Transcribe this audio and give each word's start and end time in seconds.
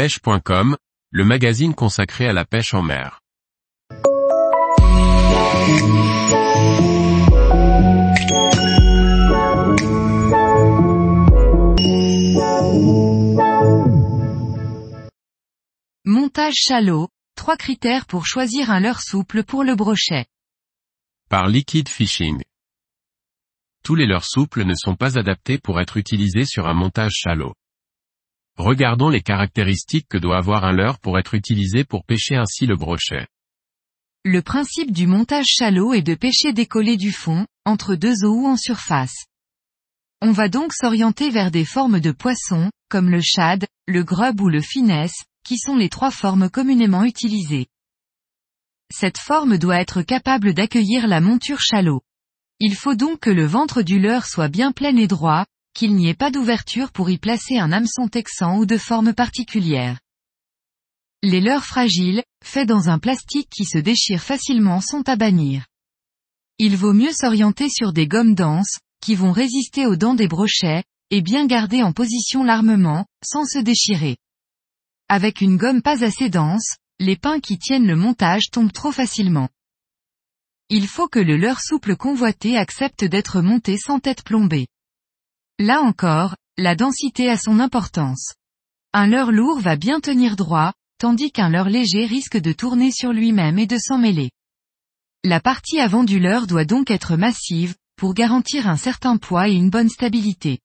pêche.com, 0.00 0.78
le 1.10 1.24
magazine 1.26 1.74
consacré 1.74 2.26
à 2.26 2.32
la 2.32 2.46
pêche 2.46 2.72
en 2.72 2.80
mer. 2.80 3.20
Montage 16.06 16.54
chalot, 16.54 17.10
trois 17.36 17.58
critères 17.58 18.06
pour 18.06 18.24
choisir 18.24 18.70
un 18.70 18.80
leurre 18.80 19.02
souple 19.02 19.44
pour 19.44 19.64
le 19.64 19.74
brochet. 19.74 20.24
Par 21.28 21.46
Liquid 21.46 21.90
Fishing. 21.90 22.40
Tous 23.84 23.96
les 23.96 24.06
leurres 24.06 24.24
souples 24.24 24.64
ne 24.64 24.74
sont 24.74 24.96
pas 24.96 25.18
adaptés 25.18 25.58
pour 25.58 25.78
être 25.78 25.98
utilisés 25.98 26.46
sur 26.46 26.66
un 26.66 26.74
montage 26.74 27.12
chalot. 27.12 27.52
Regardons 28.60 29.08
les 29.08 29.22
caractéristiques 29.22 30.06
que 30.06 30.18
doit 30.18 30.36
avoir 30.36 30.64
un 30.64 30.72
leurre 30.72 30.98
pour 30.98 31.18
être 31.18 31.32
utilisé 31.32 31.82
pour 31.82 32.04
pêcher 32.04 32.36
ainsi 32.36 32.66
le 32.66 32.76
brochet. 32.76 33.26
Le 34.22 34.42
principe 34.42 34.92
du 34.92 35.06
montage 35.06 35.46
chalot 35.46 35.94
est 35.94 36.02
de 36.02 36.14
pêcher 36.14 36.52
décollé 36.52 36.98
du 36.98 37.10
fond, 37.10 37.46
entre 37.64 37.94
deux 37.94 38.22
eaux 38.22 38.42
ou 38.42 38.46
en 38.46 38.58
surface. 38.58 39.24
On 40.20 40.32
va 40.32 40.50
donc 40.50 40.74
s'orienter 40.74 41.30
vers 41.30 41.50
des 41.50 41.64
formes 41.64 42.00
de 42.00 42.12
poissons, 42.12 42.70
comme 42.90 43.08
le 43.08 43.22
shad, 43.22 43.66
le 43.86 44.04
grub 44.04 44.42
ou 44.42 44.50
le 44.50 44.60
finesse, 44.60 45.24
qui 45.42 45.56
sont 45.56 45.76
les 45.76 45.88
trois 45.88 46.10
formes 46.10 46.50
communément 46.50 47.04
utilisées. 47.04 47.66
Cette 48.92 49.16
forme 49.16 49.56
doit 49.56 49.80
être 49.80 50.02
capable 50.02 50.52
d'accueillir 50.52 51.08
la 51.08 51.22
monture 51.22 51.60
chalot. 51.60 52.02
Il 52.58 52.74
faut 52.74 52.94
donc 52.94 53.20
que 53.20 53.30
le 53.30 53.46
ventre 53.46 53.80
du 53.80 53.98
leurre 53.98 54.26
soit 54.26 54.48
bien 54.48 54.72
plein 54.72 54.94
et 54.98 55.06
droit, 55.06 55.46
qu'il 55.74 55.94
n'y 55.94 56.08
ait 56.08 56.14
pas 56.14 56.30
d'ouverture 56.30 56.92
pour 56.92 57.10
y 57.10 57.18
placer 57.18 57.58
un 57.58 57.72
hameçon 57.72 58.08
texan 58.08 58.58
ou 58.58 58.66
de 58.66 58.76
forme 58.76 59.14
particulière. 59.14 59.98
Les 61.22 61.40
leurres 61.40 61.66
fragiles, 61.66 62.22
faits 62.42 62.66
dans 62.66 62.88
un 62.88 62.98
plastique 62.98 63.48
qui 63.50 63.64
se 63.64 63.78
déchire 63.78 64.22
facilement 64.22 64.80
sont 64.80 65.08
à 65.08 65.16
bannir. 65.16 65.66
Il 66.58 66.76
vaut 66.76 66.92
mieux 66.92 67.12
s'orienter 67.12 67.68
sur 67.68 67.92
des 67.92 68.06
gommes 68.06 68.34
denses, 68.34 68.78
qui 69.02 69.14
vont 69.14 69.32
résister 69.32 69.86
aux 69.86 69.96
dents 69.96 70.14
des 70.14 70.28
brochets, 70.28 70.84
et 71.10 71.22
bien 71.22 71.46
garder 71.46 71.82
en 71.82 71.92
position 71.92 72.44
l'armement, 72.44 73.06
sans 73.24 73.44
se 73.44 73.58
déchirer. 73.58 74.16
Avec 75.08 75.40
une 75.40 75.56
gomme 75.56 75.82
pas 75.82 76.04
assez 76.04 76.30
dense, 76.30 76.76
les 76.98 77.16
pins 77.16 77.40
qui 77.40 77.58
tiennent 77.58 77.86
le 77.86 77.96
montage 77.96 78.50
tombent 78.50 78.72
trop 78.72 78.92
facilement. 78.92 79.48
Il 80.68 80.86
faut 80.86 81.08
que 81.08 81.18
le 81.18 81.36
leurre 81.36 81.60
souple 81.60 81.96
convoité 81.96 82.56
accepte 82.56 83.04
d'être 83.04 83.40
monté 83.40 83.76
sans 83.76 83.98
tête 83.98 84.22
plombée. 84.22 84.68
Là 85.60 85.82
encore, 85.82 86.36
la 86.56 86.74
densité 86.74 87.28
a 87.28 87.36
son 87.36 87.60
importance. 87.60 88.32
Un 88.94 89.06
leurre 89.06 89.30
lourd 89.30 89.60
va 89.60 89.76
bien 89.76 90.00
tenir 90.00 90.34
droit, 90.34 90.72
tandis 90.96 91.32
qu'un 91.32 91.50
leurre 91.50 91.68
léger 91.68 92.06
risque 92.06 92.38
de 92.38 92.52
tourner 92.52 92.90
sur 92.90 93.12
lui-même 93.12 93.58
et 93.58 93.66
de 93.66 93.76
s'en 93.76 93.98
mêler. 93.98 94.30
La 95.22 95.38
partie 95.38 95.78
avant 95.78 96.02
du 96.02 96.18
leurre 96.18 96.46
doit 96.46 96.64
donc 96.64 96.90
être 96.90 97.14
massive, 97.16 97.74
pour 97.96 98.14
garantir 98.14 98.68
un 98.68 98.78
certain 98.78 99.18
poids 99.18 99.50
et 99.50 99.52
une 99.52 99.68
bonne 99.68 99.90
stabilité. 99.90 100.60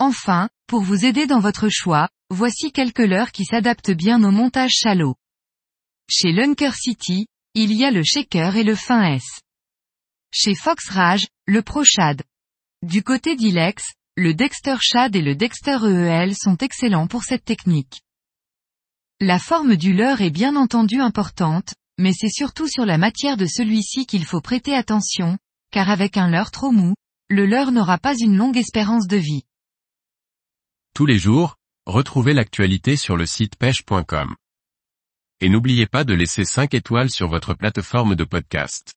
Enfin, 0.00 0.48
pour 0.66 0.82
vous 0.82 1.04
aider 1.04 1.28
dans 1.28 1.38
votre 1.38 1.68
choix, 1.68 2.08
voici 2.30 2.72
quelques 2.72 2.98
leurres 2.98 3.30
qui 3.30 3.44
s'adaptent 3.44 3.92
bien 3.92 4.24
au 4.24 4.32
montage 4.32 4.72
chalot. 4.72 5.14
Chez 6.10 6.32
Lunker 6.32 6.74
City, 6.74 7.28
il 7.54 7.72
y 7.72 7.84
a 7.84 7.92
le 7.92 8.02
shaker 8.02 8.56
et 8.56 8.64
le 8.64 8.74
fin 8.74 9.04
S. 9.04 9.40
Chez 10.32 10.56
Fox 10.56 10.88
Rage, 10.88 11.28
le 11.46 11.62
Pro 11.62 11.84
Shad. 11.84 12.24
Du 12.84 13.02
côté 13.02 13.34
d'Ilex, 13.34 13.94
le 14.16 14.34
Dexter 14.34 14.76
Shad 14.80 15.16
et 15.16 15.20
le 15.20 15.34
Dexter 15.34 15.78
EEL 15.82 16.36
sont 16.36 16.56
excellents 16.58 17.08
pour 17.08 17.24
cette 17.24 17.44
technique. 17.44 18.02
La 19.18 19.40
forme 19.40 19.74
du 19.74 19.92
leurre 19.92 20.20
est 20.20 20.30
bien 20.30 20.54
entendu 20.54 21.00
importante, 21.00 21.74
mais 21.98 22.12
c'est 22.12 22.30
surtout 22.30 22.68
sur 22.68 22.86
la 22.86 22.96
matière 22.96 23.36
de 23.36 23.46
celui-ci 23.46 24.06
qu'il 24.06 24.24
faut 24.24 24.40
prêter 24.40 24.76
attention, 24.76 25.38
car 25.72 25.90
avec 25.90 26.16
un 26.16 26.30
leurre 26.30 26.52
trop 26.52 26.70
mou, 26.70 26.94
le 27.28 27.46
leurre 27.46 27.72
n'aura 27.72 27.98
pas 27.98 28.16
une 28.16 28.36
longue 28.36 28.56
espérance 28.56 29.08
de 29.08 29.16
vie. 29.16 29.42
Tous 30.94 31.04
les 31.04 31.18
jours, 31.18 31.56
retrouvez 31.84 32.32
l'actualité 32.32 32.94
sur 32.94 33.16
le 33.16 33.26
site 33.26 33.56
pêche.com. 33.56 34.36
Et 35.40 35.48
n'oubliez 35.48 35.88
pas 35.88 36.04
de 36.04 36.14
laisser 36.14 36.44
5 36.44 36.74
étoiles 36.74 37.10
sur 37.10 37.28
votre 37.28 37.54
plateforme 37.54 38.14
de 38.14 38.22
podcast. 38.22 38.94